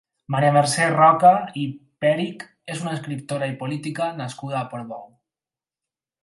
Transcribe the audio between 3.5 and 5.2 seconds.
i política nascuda a Portbou.